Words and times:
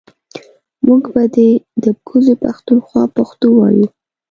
مونږ 0.85 1.03
به 1.13 1.23
ده 1.33 1.47
ده 1.83 1.91
کوزې 2.07 2.35
پښتونخوا 2.43 3.03
پښتو 3.17 3.47
وايو 3.57 3.87